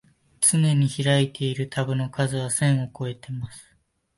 [0.39, 3.77] つねに開いているタブの数は千をこえてます